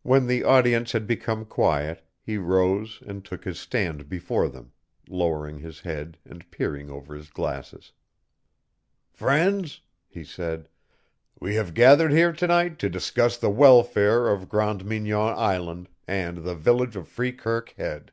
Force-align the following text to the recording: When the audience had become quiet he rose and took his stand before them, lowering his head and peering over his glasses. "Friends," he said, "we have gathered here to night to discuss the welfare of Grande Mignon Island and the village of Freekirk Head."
When 0.00 0.26
the 0.26 0.42
audience 0.42 0.92
had 0.92 1.06
become 1.06 1.44
quiet 1.44 2.02
he 2.22 2.38
rose 2.38 3.02
and 3.06 3.22
took 3.22 3.44
his 3.44 3.60
stand 3.60 4.08
before 4.08 4.48
them, 4.48 4.72
lowering 5.06 5.58
his 5.58 5.80
head 5.80 6.16
and 6.24 6.50
peering 6.50 6.88
over 6.88 7.14
his 7.14 7.28
glasses. 7.28 7.92
"Friends," 9.10 9.82
he 10.08 10.24
said, 10.24 10.66
"we 11.38 11.56
have 11.56 11.74
gathered 11.74 12.12
here 12.12 12.32
to 12.32 12.46
night 12.46 12.78
to 12.78 12.88
discuss 12.88 13.36
the 13.36 13.50
welfare 13.50 14.28
of 14.30 14.48
Grande 14.48 14.86
Mignon 14.86 15.34
Island 15.36 15.90
and 16.08 16.38
the 16.38 16.54
village 16.54 16.96
of 16.96 17.06
Freekirk 17.06 17.74
Head." 17.76 18.12